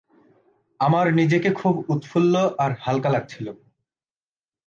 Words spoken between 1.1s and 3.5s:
নিজেকে খুব উৎফুল্ল আর হালকা লাগছিল।